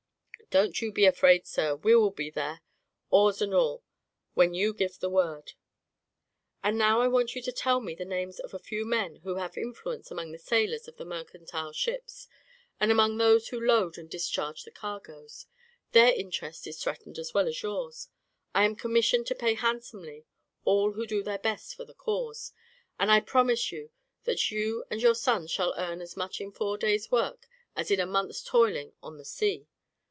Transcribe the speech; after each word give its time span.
Don't 0.49 0.81
you 0.81 0.91
be 0.91 1.05
afraid, 1.05 1.47
sir; 1.47 1.77
we 1.77 1.95
will 1.95 2.11
be 2.11 2.29
there, 2.29 2.59
oars 3.09 3.41
and 3.41 3.53
all, 3.53 3.83
when 4.33 4.53
you 4.53 4.73
give 4.73 4.99
the 4.99 5.09
word." 5.09 5.53
"And 6.61 6.77
now 6.77 6.99
I 6.99 7.07
want 7.07 7.35
you 7.35 7.41
to 7.43 7.53
tell 7.53 7.79
me 7.79 7.95
the 7.95 8.03
names 8.03 8.37
of 8.37 8.53
a 8.53 8.59
few 8.59 8.85
men 8.85 9.21
who 9.23 9.35
have 9.35 9.55
influence 9.55 10.11
among 10.11 10.33
the 10.33 10.37
sailors 10.37 10.89
of 10.89 10.97
the 10.97 11.05
mercantile 11.05 11.71
ships, 11.71 12.27
and 12.81 12.91
among 12.91 13.15
those 13.15 13.47
who 13.47 13.65
load 13.65 13.97
and 13.97 14.09
discharge 14.09 14.63
the 14.65 14.71
cargoes; 14.71 15.45
their 15.93 16.11
interest 16.13 16.67
is 16.67 16.83
threatened 16.83 17.17
as 17.17 17.33
well 17.33 17.47
as 17.47 17.63
yours. 17.63 18.09
I 18.53 18.65
am 18.65 18.75
commissioned 18.75 19.27
to 19.27 19.35
pay 19.35 19.53
handsomely 19.53 20.25
all 20.65 20.91
who 20.91 21.07
do 21.07 21.23
their 21.23 21.39
best 21.39 21.75
for 21.75 21.85
the 21.85 21.93
cause, 21.93 22.51
and 22.99 23.09
I 23.09 23.21
promise 23.21 23.71
you 23.71 23.89
that 24.25 24.51
you 24.51 24.83
and 24.91 25.01
your 25.01 25.15
sons 25.15 25.49
shall 25.49 25.73
earn 25.77 26.01
as 26.01 26.17
much 26.17 26.41
in 26.41 26.51
four 26.51 26.77
days' 26.77 27.09
work 27.09 27.47
as 27.73 27.89
in 27.89 28.01
a 28.01 28.05
month's 28.05 28.43
toiling 28.43 28.91
on 29.01 29.17
the 29.17 29.23
sea. 29.23 29.67